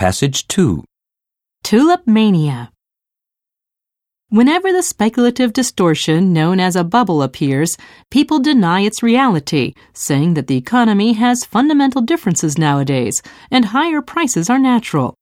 Passage 0.00 0.48
2. 0.48 0.82
Tulip 1.62 2.06
Mania. 2.06 2.72
Whenever 4.30 4.72
the 4.72 4.82
speculative 4.82 5.52
distortion 5.52 6.32
known 6.32 6.58
as 6.58 6.74
a 6.74 6.84
bubble 6.84 7.22
appears, 7.22 7.76
people 8.10 8.38
deny 8.38 8.80
its 8.80 9.02
reality, 9.02 9.74
saying 9.92 10.32
that 10.32 10.46
the 10.46 10.56
economy 10.56 11.12
has 11.12 11.44
fundamental 11.44 12.00
differences 12.00 12.56
nowadays 12.56 13.20
and 13.50 13.66
higher 13.66 14.00
prices 14.00 14.48
are 14.48 14.58
natural. 14.58 15.12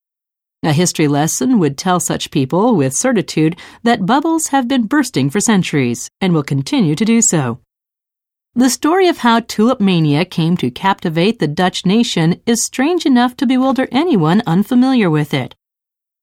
A 0.62 0.72
history 0.72 1.08
lesson 1.08 1.58
would 1.58 1.76
tell 1.76 1.98
such 1.98 2.30
people 2.30 2.76
with 2.76 2.94
certitude 2.94 3.56
that 3.82 4.06
bubbles 4.06 4.46
have 4.54 4.68
been 4.68 4.86
bursting 4.86 5.28
for 5.28 5.40
centuries 5.40 6.08
and 6.20 6.32
will 6.32 6.44
continue 6.44 6.94
to 6.94 7.04
do 7.04 7.20
so. 7.20 7.58
The 8.58 8.70
story 8.70 9.06
of 9.06 9.18
how 9.18 9.38
tulip 9.38 9.80
mania 9.80 10.24
came 10.24 10.56
to 10.56 10.68
captivate 10.68 11.38
the 11.38 11.46
Dutch 11.46 11.86
nation 11.86 12.40
is 12.44 12.64
strange 12.64 13.06
enough 13.06 13.36
to 13.36 13.46
bewilder 13.46 13.86
anyone 13.92 14.42
unfamiliar 14.48 15.08
with 15.08 15.32
it. 15.32 15.54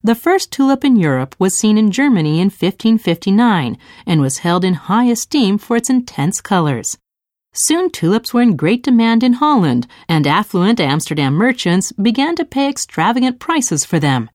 The 0.03 0.15
first 0.15 0.51
tulip 0.51 0.83
in 0.83 0.97
Europe 0.97 1.37
was 1.39 1.57
seen 1.57 1.77
in 1.77 1.91
Germany 1.91 2.41
in 2.41 2.47
1559 2.47 3.77
and 4.05 4.19
was 4.19 4.39
held 4.39 4.65
in 4.65 4.73
high 4.73 5.05
esteem 5.05 5.57
for 5.57 5.77
its 5.77 5.89
intense 5.89 6.41
colors. 6.41 6.97
Soon 7.53 7.89
tulips 7.89 8.33
were 8.33 8.41
in 8.41 8.57
great 8.57 8.83
demand 8.83 9.23
in 9.23 9.39
Holland, 9.39 9.87
and 10.09 10.27
affluent 10.27 10.81
Amsterdam 10.81 11.35
merchants 11.35 11.93
began 11.93 12.35
to 12.35 12.43
pay 12.43 12.67
extravagant 12.67 13.39
prices 13.39 13.85
for 13.85 13.97
them. 13.97 14.29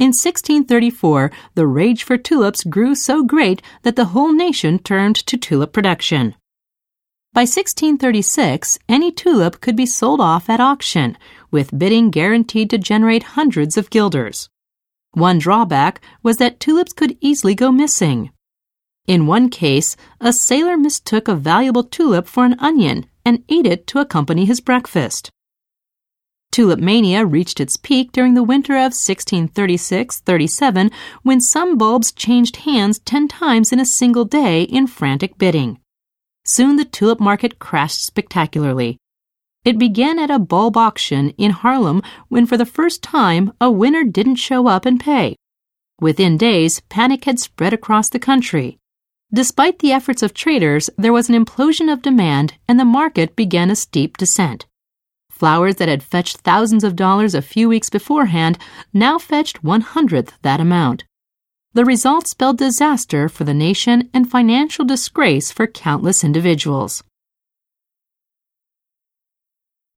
In 0.00 0.08
1634, 0.08 1.30
the 1.54 1.68
rage 1.68 2.02
for 2.02 2.18
tulips 2.18 2.64
grew 2.64 2.96
so 2.96 3.22
great 3.22 3.62
that 3.84 3.94
the 3.94 4.06
whole 4.06 4.32
nation 4.32 4.80
turned 4.80 5.14
to 5.14 5.36
tulip 5.36 5.72
production. 5.72 6.34
By 7.34 7.42
1636, 7.42 8.78
any 8.88 9.12
tulip 9.12 9.60
could 9.60 9.76
be 9.76 9.86
sold 9.86 10.20
off 10.20 10.48
at 10.48 10.60
auction, 10.60 11.16
with 11.50 11.78
bidding 11.78 12.10
guaranteed 12.10 12.70
to 12.70 12.78
generate 12.78 13.34
hundreds 13.34 13.76
of 13.76 13.90
guilders. 13.90 14.48
One 15.12 15.38
drawback 15.38 16.00
was 16.22 16.38
that 16.38 16.58
tulips 16.58 16.92
could 16.92 17.16
easily 17.20 17.54
go 17.54 17.70
missing. 17.70 18.30
In 19.06 19.26
one 19.26 19.50
case, 19.50 19.96
a 20.20 20.32
sailor 20.32 20.76
mistook 20.76 21.28
a 21.28 21.34
valuable 21.34 21.84
tulip 21.84 22.26
for 22.26 22.44
an 22.44 22.56
onion 22.58 23.06
and 23.24 23.44
ate 23.48 23.66
it 23.66 23.86
to 23.88 24.00
accompany 24.00 24.44
his 24.44 24.60
breakfast. 24.60 25.30
Tulip 26.50 26.80
mania 26.80 27.24
reached 27.26 27.60
its 27.60 27.76
peak 27.76 28.10
during 28.10 28.34
the 28.34 28.42
winter 28.42 28.74
of 28.74 28.96
1636 28.96 30.20
37 30.20 30.90
when 31.22 31.40
some 31.40 31.76
bulbs 31.76 32.10
changed 32.10 32.56
hands 32.56 32.98
10 33.00 33.28
times 33.28 33.70
in 33.70 33.78
a 33.78 33.84
single 33.84 34.24
day 34.24 34.62
in 34.62 34.86
frantic 34.86 35.36
bidding. 35.38 35.78
Soon 36.50 36.76
the 36.76 36.86
tulip 36.86 37.20
market 37.20 37.58
crashed 37.58 38.02
spectacularly. 38.06 38.96
It 39.66 39.78
began 39.78 40.18
at 40.18 40.30
a 40.30 40.38
bulb 40.38 40.78
auction 40.78 41.30
in 41.36 41.52
Haarlem 41.52 42.02
when, 42.28 42.46
for 42.46 42.56
the 42.56 42.64
first 42.64 43.02
time, 43.02 43.52
a 43.60 43.70
winner 43.70 44.02
didn't 44.02 44.36
show 44.36 44.66
up 44.66 44.86
and 44.86 44.98
pay. 44.98 45.36
Within 46.00 46.38
days, 46.38 46.80
panic 46.88 47.26
had 47.26 47.38
spread 47.38 47.74
across 47.74 48.08
the 48.08 48.18
country. 48.18 48.78
Despite 49.30 49.80
the 49.80 49.92
efforts 49.92 50.22
of 50.22 50.32
traders, 50.32 50.88
there 50.96 51.12
was 51.12 51.28
an 51.28 51.34
implosion 51.44 51.92
of 51.92 52.00
demand 52.00 52.54
and 52.66 52.80
the 52.80 52.84
market 52.86 53.36
began 53.36 53.70
a 53.70 53.76
steep 53.76 54.16
descent. 54.16 54.64
Flowers 55.30 55.76
that 55.76 55.90
had 55.90 56.02
fetched 56.02 56.38
thousands 56.38 56.82
of 56.82 56.96
dollars 56.96 57.34
a 57.34 57.42
few 57.42 57.68
weeks 57.68 57.90
beforehand 57.90 58.56
now 58.94 59.18
fetched 59.18 59.62
one 59.62 59.82
hundredth 59.82 60.38
that 60.40 60.60
amount. 60.60 61.04
The 61.78 61.84
result 61.84 62.26
spelled 62.26 62.58
disaster 62.58 63.28
for 63.28 63.44
the 63.44 63.54
nation 63.54 64.10
and 64.12 64.28
financial 64.28 64.84
disgrace 64.84 65.52
for 65.52 65.68
countless 65.68 66.24
individuals. 66.24 67.04